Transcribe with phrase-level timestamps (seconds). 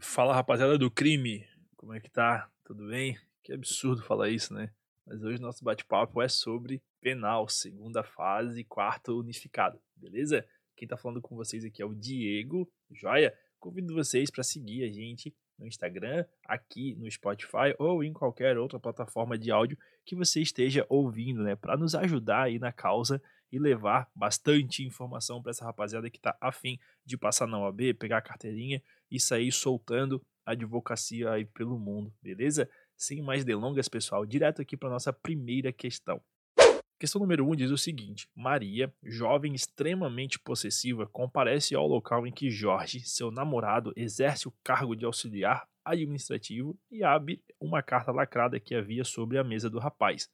[0.00, 1.44] Fala rapaziada do crime,
[1.76, 2.48] como é que tá?
[2.64, 3.18] Tudo bem?
[3.42, 4.70] Que absurdo falar isso, né?
[5.04, 10.46] Mas hoje nosso bate-papo é sobre penal, segunda fase, quarto unificado, beleza?
[10.76, 13.36] Quem tá falando com vocês aqui é o Diego, joia?
[13.58, 18.78] Convido vocês para seguir a gente no Instagram, aqui no Spotify ou em qualquer outra
[18.78, 21.56] plataforma de áudio que você esteja ouvindo, né?
[21.56, 26.36] Para nos ajudar aí na causa e levar bastante informação para essa rapaziada que tá
[26.40, 31.78] afim de passar na OAB, pegar a carteirinha e sair soltando a advocacia aí pelo
[31.78, 32.68] mundo, beleza?
[32.96, 36.20] Sem mais delongas, pessoal, direto aqui para nossa primeira questão.
[36.98, 42.32] Questão número 1 um diz o seguinte: Maria, jovem extremamente possessiva, comparece ao local em
[42.32, 48.58] que Jorge, seu namorado, exerce o cargo de auxiliar administrativo e abre uma carta lacrada
[48.58, 50.28] que havia sobre a mesa do rapaz.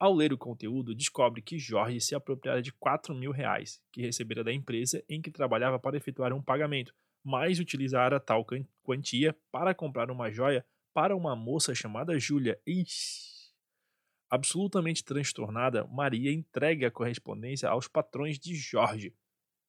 [0.00, 4.44] Ao ler o conteúdo, descobre que Jorge se apropriara de 4 mil reais, que recebera
[4.44, 8.46] da empresa em que trabalhava para efetuar um pagamento, mas utilizara tal
[8.82, 12.60] quantia para comprar uma joia para uma moça chamada Júlia.
[14.30, 19.12] Absolutamente transtornada, Maria entrega a correspondência aos patrões de Jorge.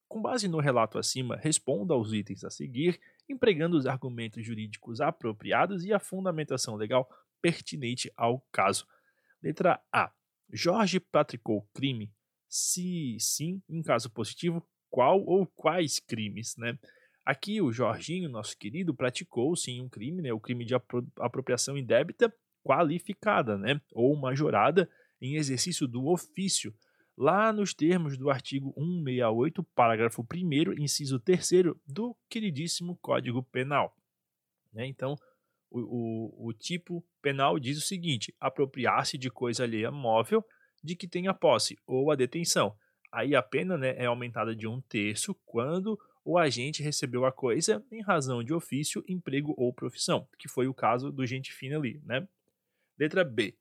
[0.07, 5.85] Com base no relato acima, responda aos itens a seguir, empregando os argumentos jurídicos apropriados
[5.85, 7.09] e a fundamentação legal
[7.41, 8.87] pertinente ao caso.
[9.41, 10.11] Letra A.
[10.51, 12.11] Jorge praticou crime?
[12.47, 16.77] Se sim, em caso positivo, qual ou quais crimes, né?
[17.25, 21.77] Aqui o Jorginho, nosso querido, praticou sim um crime, né, o crime de apro apropriação
[21.77, 22.33] indébita
[22.63, 24.89] qualificada, né, ou majorada
[25.21, 26.73] em exercício do ofício,
[27.15, 33.95] lá nos termos do artigo 168, parágrafo 1 inciso 3 do queridíssimo Código Penal.
[34.73, 35.15] Né, então,
[35.69, 40.43] o, o, o tipo penal diz o seguinte: apropriar-se de coisa alheia móvel
[40.83, 42.75] de que tenha posse ou a detenção.
[43.11, 47.83] Aí a pena né, é aumentada de um terço quando o agente recebeu a coisa
[47.91, 51.99] em razão de ofício, emprego ou profissão, que foi o caso do gente fina ali,
[52.05, 52.27] né?
[52.97, 53.55] Letra B.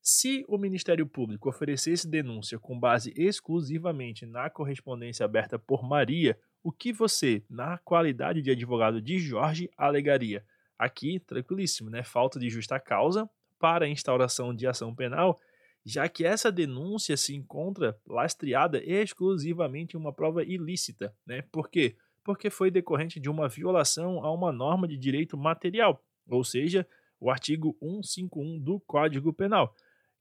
[0.00, 6.72] Se o Ministério Público oferecesse denúncia com base exclusivamente na correspondência aberta por Maria, o
[6.72, 10.44] que você, na qualidade de advogado de Jorge, alegaria?
[10.82, 12.02] Aqui, tranquilíssimo, né?
[12.02, 13.28] Falta de justa causa
[13.58, 15.40] para a instauração de ação penal,
[15.84, 21.42] já que essa denúncia se encontra lastreada exclusivamente em uma prova ilícita, né?
[21.52, 21.96] Por quê?
[22.24, 26.86] porque foi decorrente de uma violação a uma norma de direito material, ou seja,
[27.18, 29.74] o artigo 151 do Código Penal,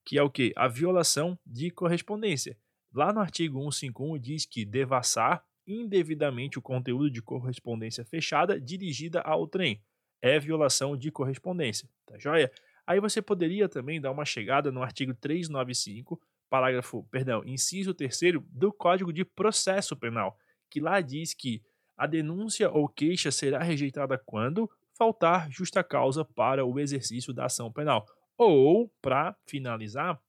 [0.03, 0.51] que é o que?
[0.55, 2.57] A violação de correspondência.
[2.93, 9.47] Lá no artigo 151 diz que devassar indevidamente o conteúdo de correspondência fechada dirigida ao
[9.47, 9.81] trem
[10.21, 12.51] é violação de correspondência, tá joia?
[12.85, 18.71] Aí você poderia também dar uma chegada no artigo 395, parágrafo, perdão, inciso 3 do
[18.73, 20.37] Código de Processo Penal,
[20.69, 21.61] que lá diz que
[21.97, 27.71] a denúncia ou queixa será rejeitada quando faltar justa causa para o exercício da ação
[27.71, 28.05] penal.
[28.37, 30.19] Ou, para finalizar,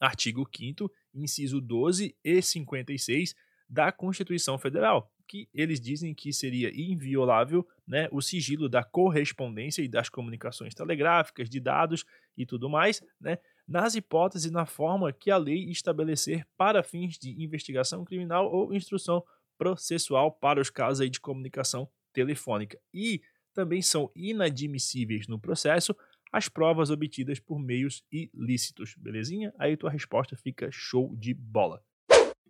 [0.00, 3.34] artigo 5 inciso 12 e 56
[3.68, 9.88] da Constituição Federal, que eles dizem que seria inviolável né, o sigilo da correspondência e
[9.88, 12.04] das comunicações telegráficas, de dados
[12.36, 17.18] e tudo mais, né, nas hipóteses e na forma que a lei estabelecer para fins
[17.18, 19.24] de investigação criminal ou instrução
[19.58, 22.78] processual para os casos aí de comunicação telefônica.
[22.92, 23.22] E
[23.52, 25.96] também são inadmissíveis no processo
[26.32, 29.54] as provas obtidas por meios ilícitos, belezinha?
[29.58, 31.82] Aí tua resposta fica show de bola.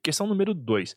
[0.03, 0.97] Questão número 2.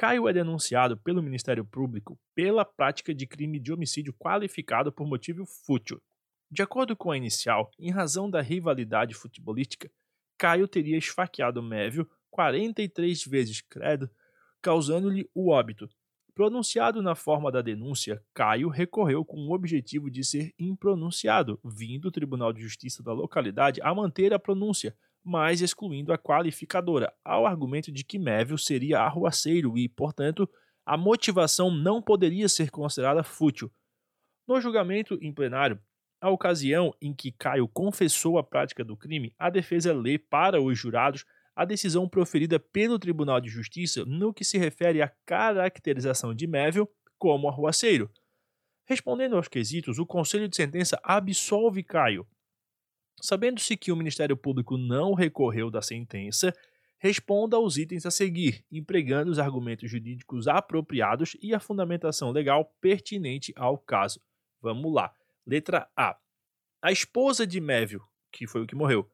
[0.00, 5.44] Caio é denunciado pelo Ministério Público pela prática de crime de homicídio qualificado por motivo
[5.44, 6.00] fútil.
[6.50, 9.90] De acordo com a inicial, em razão da rivalidade futebolística,
[10.38, 14.10] Caio teria esfaqueado Mévio 43 vezes, credo,
[14.62, 15.86] causando-lhe o óbito.
[16.34, 22.10] Pronunciado na forma da denúncia, Caio recorreu com o objetivo de ser impronunciado, vindo o
[22.10, 27.92] Tribunal de Justiça da localidade a manter a pronúncia, mas excluindo a qualificadora, ao argumento
[27.92, 30.48] de que Mévio seria arruaceiro e, portanto,
[30.84, 33.70] a motivação não poderia ser considerada fútil.
[34.46, 35.80] No julgamento em plenário,
[36.20, 40.78] a ocasião em que Caio confessou a prática do crime, a defesa lê para os
[40.78, 41.24] jurados
[41.54, 46.88] a decisão proferida pelo Tribunal de Justiça no que se refere à caracterização de Méville
[47.18, 48.10] como arruaceiro.
[48.86, 52.26] Respondendo aos quesitos, o Conselho de Sentença absolve Caio.
[53.20, 56.54] Sabendo-se que o Ministério Público não recorreu da sentença,
[56.98, 63.52] responda aos itens a seguir, empregando os argumentos jurídicos apropriados e a fundamentação legal pertinente
[63.56, 64.20] ao caso.
[64.60, 65.12] Vamos lá.
[65.46, 66.16] Letra A.
[66.82, 69.10] A esposa de Méville, que foi o que morreu,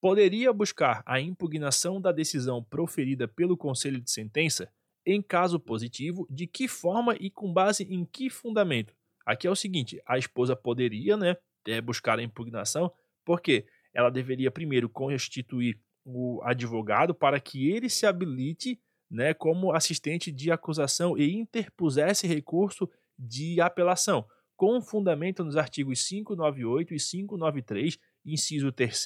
[0.00, 4.68] poderia buscar a impugnação da decisão proferida pelo Conselho de Sentença,
[5.06, 8.94] em caso positivo, de que forma e com base em que fundamento?
[9.24, 11.36] Aqui é o seguinte: a esposa poderia, né,
[11.66, 12.92] é, buscar a impugnação,
[13.24, 18.80] porque ela deveria primeiro constituir o advogado para que ele se habilite,
[19.10, 22.88] né, como assistente de acusação e interpusesse recurso
[23.18, 24.26] de apelação,
[24.56, 29.04] com fundamento nos artigos 598 e 593, inciso 3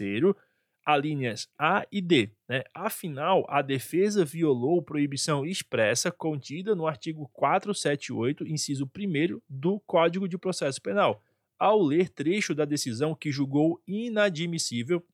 [0.86, 2.30] alíneas A e D.
[2.48, 2.62] Né?
[2.72, 10.38] Afinal, a defesa violou proibição expressa contida no artigo 478, inciso 1 do Código de
[10.38, 11.20] Processo Penal,
[11.58, 15.04] ao ler trecho da decisão que julgou inadmissível,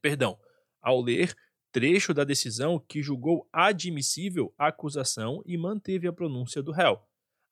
[0.00, 0.38] perdão,
[0.80, 1.36] ao ler
[1.72, 7.00] trecho da decisão que julgou admissível a acusação e manteve a pronúncia do réu.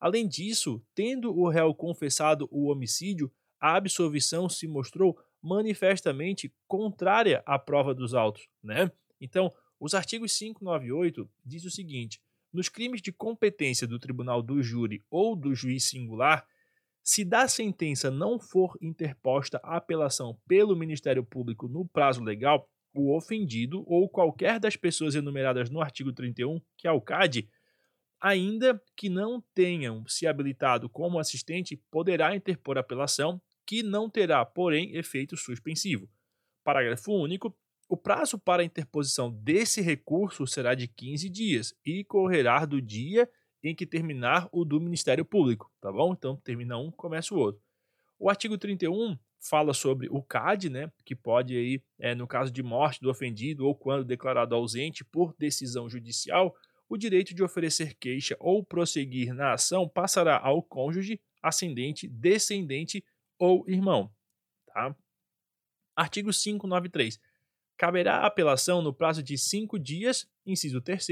[0.01, 7.59] Além disso, tendo o réu confessado o homicídio, a absolvição se mostrou manifestamente contrária à
[7.59, 8.91] prova dos autos, né?
[9.21, 12.21] Então, os artigos 598 diz o seguinte:
[12.53, 16.47] nos crimes de competência do tribunal do júri ou do juiz singular,
[17.09, 23.83] se da sentença não for interposta apelação pelo Ministério Público no prazo legal, o ofendido
[23.87, 27.49] ou qualquer das pessoas enumeradas no artigo 31, que é o CAD,
[28.21, 34.95] ainda que não tenham se habilitado como assistente, poderá interpor apelação que não terá, porém,
[34.95, 36.11] efeito suspensivo.
[36.63, 37.57] Parágrafo único.
[37.89, 43.27] O prazo para interposição desse recurso será de 15 dias e correrá do dia
[43.63, 46.13] em que terminar o do Ministério Público, tá bom?
[46.13, 47.61] Então termina um, começa o outro.
[48.19, 52.63] O artigo 31 fala sobre o CAD, né, que pode aí, é, no caso de
[52.63, 56.55] morte do ofendido ou quando declarado ausente por decisão judicial,
[56.89, 63.05] o direito de oferecer queixa ou prosseguir na ação passará ao cônjuge, ascendente, descendente
[63.39, 64.11] ou irmão.
[64.67, 64.97] Tá?
[65.95, 67.21] Artigo 593.
[67.77, 71.07] Caberá apelação no prazo de cinco dias, inciso 3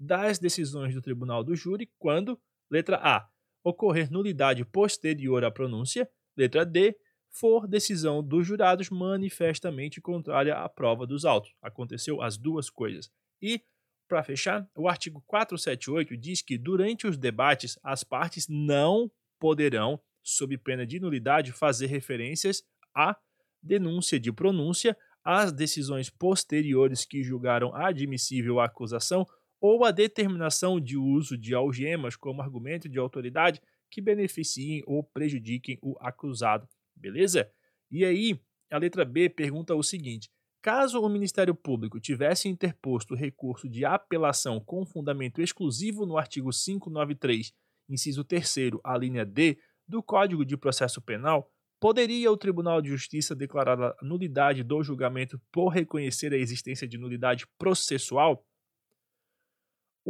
[0.00, 3.28] das decisões do tribunal do júri quando, letra A,
[3.62, 6.96] ocorrer nulidade posterior à pronúncia, letra D,
[7.30, 11.52] for decisão dos jurados manifestamente contrária à prova dos autos.
[11.62, 13.10] Aconteceu as duas coisas.
[13.40, 13.62] E,
[14.08, 20.56] para fechar, o artigo 478 diz que durante os debates as partes não poderão sob
[20.58, 22.62] pena de nulidade, fazer referências
[22.94, 23.16] à
[23.62, 29.26] denúncia de pronúncia, às decisões posteriores que julgaram admissível a acusação
[29.60, 33.60] ou a determinação de uso de algemas como argumento de autoridade
[33.90, 36.66] que beneficiem ou prejudiquem o acusado.
[36.96, 37.50] Beleza?
[37.90, 38.40] E aí,
[38.70, 40.30] a letra B pergunta o seguinte:
[40.62, 47.52] caso o Ministério Público tivesse interposto recurso de apelação com fundamento exclusivo no artigo 593,
[47.88, 53.34] inciso 3, a linha D do Código de Processo Penal, poderia o Tribunal de Justiça
[53.34, 58.44] declarar a nulidade do julgamento por reconhecer a existência de nulidade processual?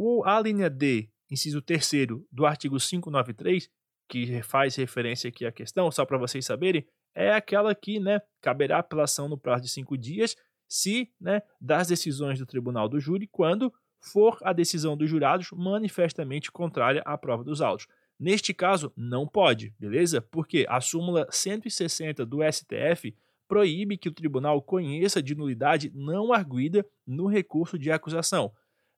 [0.02, 3.68] O, a linha D, inciso 3 do artigo 593,
[4.08, 8.78] que faz referência aqui à questão, só para vocês saberem, é aquela que né, caberá
[8.78, 10.34] apelação no prazo de cinco dias
[10.66, 13.70] se né, das decisões do tribunal do júri quando
[14.00, 17.86] for a decisão dos jurados manifestamente contrária à prova dos autos.
[18.18, 20.22] Neste caso, não pode, beleza?
[20.22, 23.14] Porque a súmula 160 do STF
[23.46, 28.50] proíbe que o tribunal conheça de nulidade não arguida no recurso de acusação.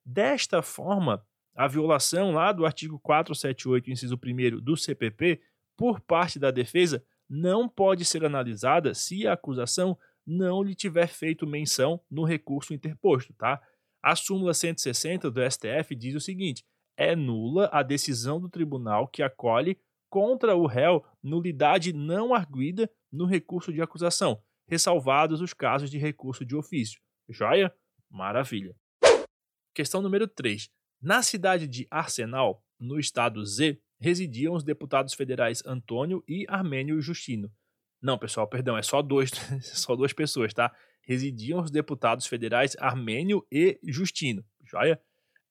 [0.05, 5.41] Desta forma, a violação lá do artigo 478, inciso 1 do CPP,
[5.77, 11.47] por parte da defesa, não pode ser analisada se a acusação não lhe tiver feito
[11.47, 13.61] menção no recurso interposto, tá?
[14.01, 16.65] A súmula 160 do STF diz o seguinte:
[16.97, 19.77] é nula a decisão do tribunal que acolhe
[20.09, 26.45] contra o réu nulidade não arguida no recurso de acusação, ressalvados os casos de recurso
[26.45, 27.01] de ofício.
[27.29, 27.73] Joia?
[28.09, 28.75] Maravilha.
[29.73, 30.69] Questão número 3.
[31.01, 37.51] Na cidade de Arsenal, no estado Z, residiam os deputados federais Antônio e Armênio Justino.
[38.01, 39.31] Não, pessoal, perdão, é só dois,
[39.63, 40.71] só duas pessoas, tá?
[41.01, 44.45] Residiam os deputados federais Armênio e Justino.
[44.63, 45.01] Joia?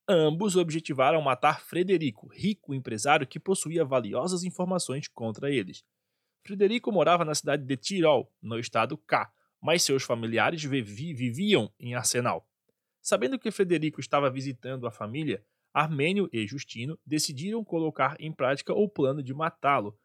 [0.08, 5.84] Ambos objetivaram matar Frederico, rico empresário que possuía valiosas informações contra eles.
[6.44, 12.46] Frederico morava na cidade de Tirol, no estado K, mas seus familiares viviam em Arsenal.
[13.02, 15.44] Sabendo que Frederico estava visitando a família,
[15.74, 19.98] Armênio e Justino decidiram colocar em prática o plano de matá-lo.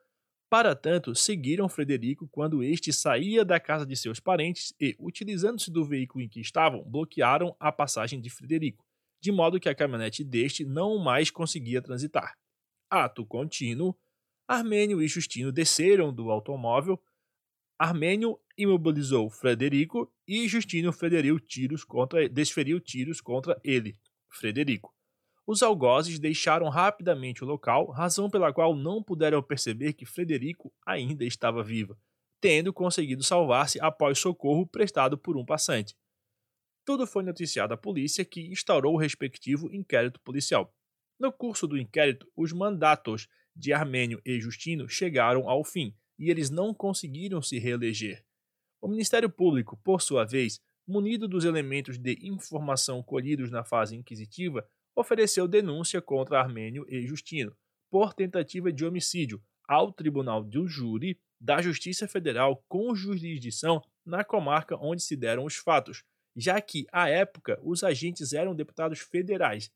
[0.50, 5.86] Para tanto, seguiram Frederico quando este saía da casa de seus parentes e, utilizando-se do
[5.86, 8.88] veículo em que estavam, bloquearam a passagem de Frederico
[9.20, 12.38] de modo que a caminhonete deste não mais conseguia transitar.
[12.90, 13.98] Ato contínuo,
[14.48, 17.02] Armênio e Justino desceram do automóvel.
[17.80, 20.92] Armênio imobilizou Frederico e Justino
[21.48, 23.96] tiros contra, desferiu tiros contra ele,
[24.30, 24.92] Frederico.
[25.46, 31.24] Os algozes deixaram rapidamente o local, razão pela qual não puderam perceber que Frederico ainda
[31.24, 31.96] estava viva,
[32.42, 35.96] tendo conseguido salvar-se após socorro prestado por um passante.
[36.84, 40.74] Tudo foi noticiado à polícia, que instaurou o respectivo inquérito policial.
[41.20, 46.50] No curso do inquérito, os mandatos de Armênio e Justino chegaram ao fim e eles
[46.50, 48.24] não conseguiram se reeleger.
[48.82, 54.68] O Ministério Público, por sua vez, munido dos elementos de informação colhidos na fase inquisitiva,
[54.96, 57.56] ofereceu denúncia contra Armênio e Justino
[57.90, 64.78] por tentativa de homicídio ao Tribunal do Júri da Justiça Federal com jurisdição na comarca
[64.78, 66.04] onde se deram os fatos,
[66.36, 69.72] já que, à época, os agentes eram deputados federais.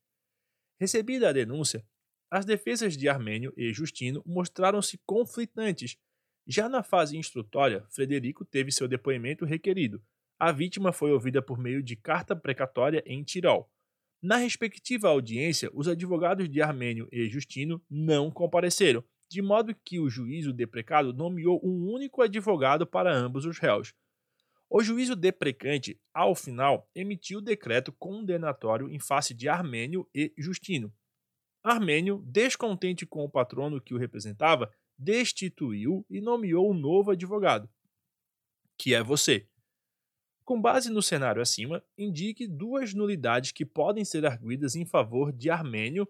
[0.80, 1.84] Recebida a denúncia,
[2.30, 5.96] as defesas de Armênio e Justino mostraram-se conflitantes.
[6.46, 10.02] Já na fase instrutória, Frederico teve seu depoimento requerido.
[10.38, 13.70] A vítima foi ouvida por meio de carta precatória em Tirol.
[14.20, 20.10] Na respectiva audiência, os advogados de Armênio e Justino não compareceram, de modo que o
[20.10, 23.94] juízo deprecado nomeou um único advogado para ambos os réus.
[24.68, 30.92] O juízo deprecante, ao final, emitiu o decreto condenatório em face de Armênio e Justino.
[31.62, 37.68] Armênio, descontente com o patrono que o representava, destituiu e nomeou um novo advogado,
[38.78, 39.46] que é você.
[40.44, 45.50] Com base no cenário acima, indique duas nulidades que podem ser arguídas em favor de
[45.50, 46.04] Armênio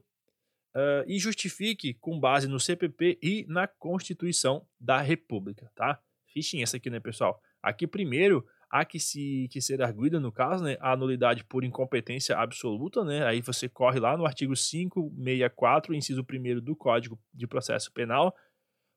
[0.74, 6.00] uh, e justifique com base no CPP e na Constituição da República, tá?
[6.26, 7.40] Fichinha essa aqui, né, pessoal?
[7.62, 12.38] Aqui primeiro há que, se, que ser arguída, no caso, né, a nulidade por incompetência
[12.38, 13.24] absoluta, né?
[13.26, 18.34] Aí você corre lá no artigo 564, inciso 1 do Código de Processo Penal,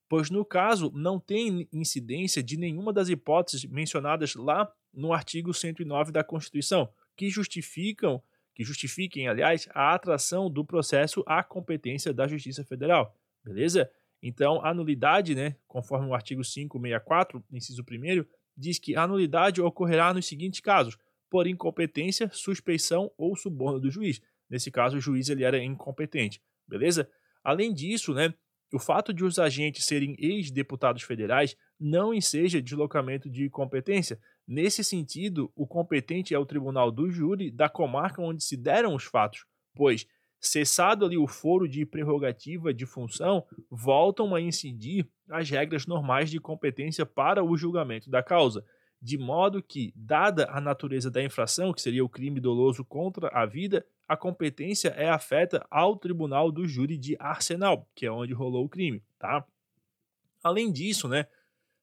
[0.08, 6.12] pois no caso não tem incidência de nenhuma das hipóteses mencionadas lá no artigo 109
[6.12, 8.22] da Constituição, que justificam,
[8.54, 13.16] que justifiquem, aliás, a atração do processo à competência da Justiça Federal.
[13.44, 13.90] Beleza?
[14.22, 18.26] Então, a nulidade, né, conforme o artigo 564, inciso 1
[18.58, 20.98] diz que a nulidade ocorrerá nos seguintes casos:
[21.30, 24.22] por incompetência, suspeição ou suborno do juiz.
[24.50, 26.42] Nesse caso, o juiz ele era incompetente.
[26.68, 27.10] Beleza?
[27.44, 28.34] Além disso, né,
[28.74, 34.20] o fato de os agentes serem ex-deputados federais não enseja deslocamento de competência.
[34.48, 39.04] Nesse sentido, o competente é o tribunal do júri da comarca onde se deram os
[39.04, 39.46] fatos,
[39.76, 40.08] pois,
[40.40, 46.40] cessado ali o foro de prerrogativa de função, voltam a incidir as regras normais de
[46.40, 48.64] competência para o julgamento da causa,
[49.02, 53.46] de modo que, dada a natureza da infração, que seria o crime doloso contra a
[53.46, 58.66] vida, a competência é afeta ao tribunal do júri de Arsenal, que é onde rolou
[58.66, 59.46] o crime, tá?
[60.44, 61.28] Além disso, né,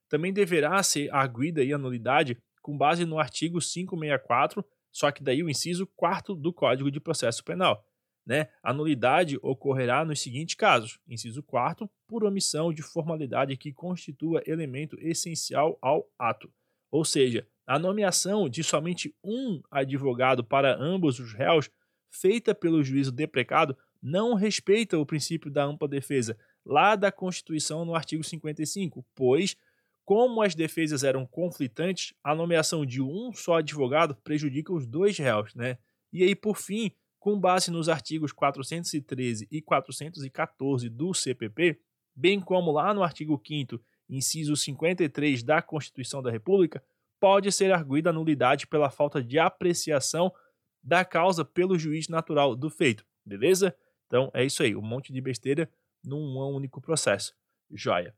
[0.07, 5.49] também deverá ser arguida a nulidade com base no artigo 564, só que daí o
[5.49, 7.83] inciso 4 do Código de Processo Penal.
[8.25, 8.47] Né?
[8.61, 14.97] A nulidade ocorrerá nos seguintes casos: inciso 4, por omissão de formalidade que constitua elemento
[14.99, 16.49] essencial ao ato.
[16.89, 21.69] Ou seja, a nomeação de somente um advogado para ambos os réus
[22.13, 27.95] feita pelo juízo deprecado não respeita o princípio da ampla defesa, lá da Constituição no
[27.95, 29.55] artigo 55, pois,
[30.05, 35.55] como as defesas eram conflitantes, a nomeação de um só advogado prejudica os dois réus,
[35.55, 35.77] né?
[36.11, 41.79] E aí, por fim, com base nos artigos 413 e 414 do CPP,
[42.13, 43.79] bem como lá no artigo 5
[44.09, 46.83] inciso 53 da Constituição da República,
[47.19, 50.31] pode ser arguída a nulidade pela falta de apreciação
[50.83, 53.75] da causa pelo juiz natural do feito, beleza?
[54.07, 55.69] Então é isso aí, um monte de besteira
[56.03, 57.33] num único processo.
[57.71, 58.13] Joia.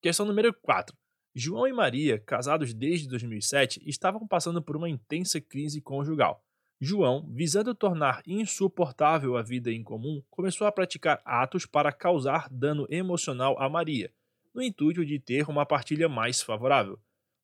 [0.00, 0.96] Questão número 4.
[1.34, 6.42] João e Maria, casados desde 2007, estavam passando por uma intensa crise conjugal.
[6.80, 12.86] João, visando tornar insuportável a vida em comum, começou a praticar atos para causar dano
[12.88, 14.10] emocional a Maria,
[14.54, 16.98] no intuito de ter uma partilha mais favorável.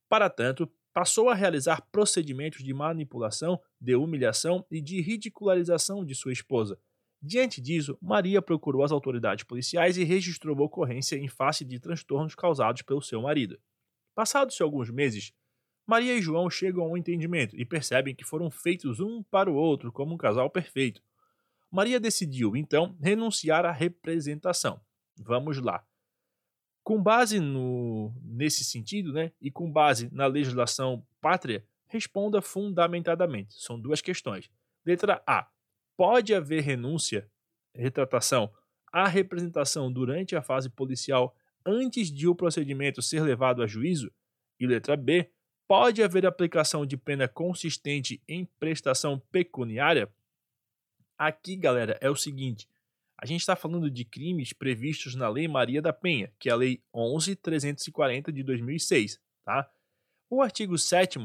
[0.09, 0.67] Para tanto,
[0.97, 6.81] passou a realizar procedimentos de manipulação, de humilhação e de ridicularização de sua esposa.
[7.21, 12.81] Diante disso, Maria procurou as autoridades policiais e registrou ocorrência em face de transtornos causados
[12.81, 13.59] pelo seu marido.
[14.15, 15.31] Passados alguns meses,
[15.85, 19.55] Maria e João chegam a um entendimento e percebem que foram feitos um para o
[19.55, 21.03] outro como um casal perfeito.
[21.69, 24.81] Maria decidiu, então, renunciar à representação.
[25.15, 25.85] Vamos lá.
[26.87, 33.55] Com base no, nesse sentido, né, e com base na legislação pátria, responda fundamentadamente.
[33.61, 34.49] São duas questões.
[34.85, 35.49] Letra A.
[35.97, 37.29] Pode haver renúncia,
[37.75, 38.49] retratação,
[38.89, 44.09] à representação durante a fase policial antes de o procedimento ser levado a juízo?
[44.57, 45.29] E letra B.
[45.67, 50.09] Pode haver aplicação de pena consistente em prestação pecuniária?
[51.17, 52.65] Aqui, galera, é o seguinte:
[53.17, 56.55] a gente está falando de crimes previstos na Lei Maria da Penha, que é a
[56.55, 59.69] Lei 11.340 de 2006, tá?
[60.29, 61.19] O artigo 7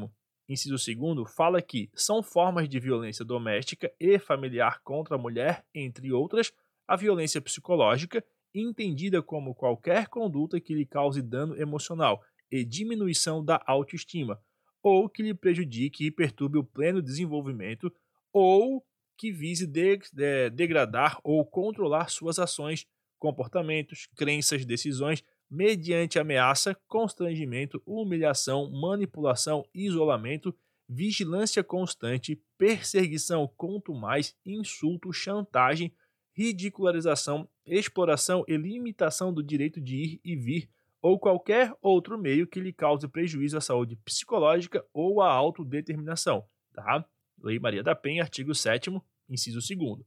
[0.49, 6.11] inciso 2 fala que são formas de violência doméstica e familiar contra a mulher, entre
[6.11, 6.51] outras,
[6.87, 8.23] a violência psicológica,
[8.53, 14.39] entendida como qualquer conduta que lhe cause dano emocional e diminuição da autoestima,
[14.81, 17.91] ou que lhe prejudique e perturbe o pleno desenvolvimento,
[18.31, 18.85] ou
[19.17, 22.85] que vise de, de, degradar ou controlar suas ações,
[23.19, 30.53] comportamentos, crenças, decisões, mediante ameaça, constrangimento, humilhação, manipulação, isolamento,
[30.89, 33.49] vigilância constante, perseguição
[33.89, 35.93] mais insulto, chantagem,
[36.33, 40.69] ridicularização, exploração e limitação do direito de ir e vir
[41.01, 47.05] ou qualquer outro meio que lhe cause prejuízo à saúde psicológica ou à autodeterminação, tá?
[47.43, 48.89] Lei Maria da Penha, artigo 7
[49.29, 49.99] inciso 2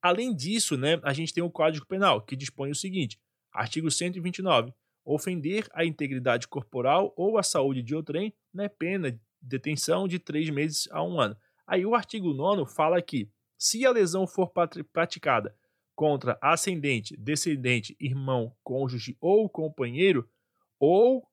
[0.00, 3.20] Além disso, né, a gente tem o Código Penal, que dispõe o seguinte:
[3.52, 4.72] artigo 129,
[5.04, 10.48] ofender a integridade corporal ou a saúde de outrem, né, pena de detenção de três
[10.48, 11.36] meses a um ano.
[11.66, 14.50] Aí o artigo 9 fala que, se a lesão for
[14.92, 15.54] praticada
[15.94, 20.28] contra ascendente, descendente, irmão, cônjuge ou companheiro,
[20.78, 21.26] ou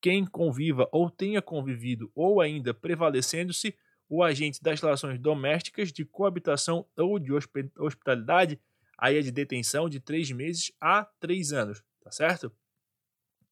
[0.00, 3.74] quem conviva ou tenha convivido, ou ainda prevalecendo-se
[4.10, 8.60] o agente das relações domésticas, de coabitação ou de hospitalidade,
[8.98, 12.52] aí é de detenção de três meses a três anos, tá certo?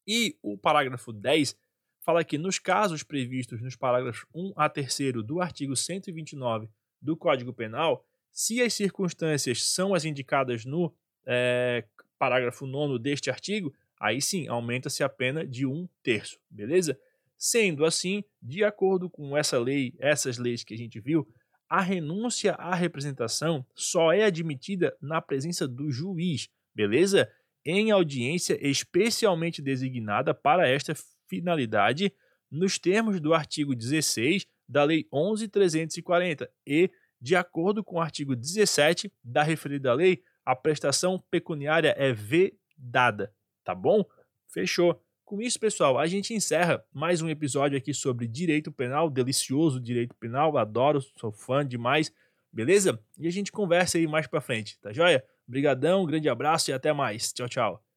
[0.05, 1.55] E o parágrafo 10
[2.01, 6.69] fala que nos casos previstos nos parágrafos 1 a 3 do artigo 129
[7.01, 10.93] do Código Penal, se as circunstâncias são as indicadas no
[11.25, 11.85] é,
[12.17, 16.99] parágrafo 9 deste artigo, aí sim aumenta-se a pena de um terço, beleza?
[17.41, 21.25] Sendo assim, de acordo com essa lei, essas leis que a gente viu,
[21.69, 27.31] a renúncia à representação só é admitida na presença do juiz, beleza?
[27.65, 30.93] Em audiência especialmente designada para esta
[31.29, 32.11] finalidade,
[32.51, 39.09] nos termos do artigo 16 da Lei 11.340 e, de acordo com o artigo 17
[39.23, 44.03] da referida lei, a prestação pecuniária é vedada, tá bom?
[44.51, 45.01] Fechou.
[45.29, 50.15] Com isso, pessoal, a gente encerra mais um episódio aqui sobre direito penal, delicioso direito
[50.15, 52.11] penal, adoro, sou fã demais,
[52.51, 52.99] beleza?
[53.15, 55.23] E a gente conversa aí mais pra frente, tá joia?
[55.47, 57.31] Obrigadão, grande abraço e até mais.
[57.31, 57.88] Tchau, tchau.